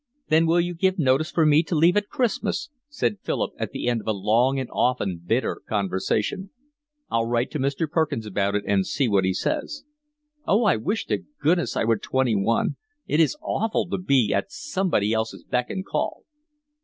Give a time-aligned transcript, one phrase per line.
[0.29, 3.87] "Then will you give notice for me to leave at Christmas?" said Philip, at the
[3.87, 6.49] end of a long and often bitter conversation.
[7.11, 7.87] "I'll write to Mr.
[7.87, 9.83] Perkins about it and see what he says."
[10.47, 12.77] "Oh, I wish to goodness I were twenty one.
[13.05, 16.23] It is awful to be at somebody else's beck and call."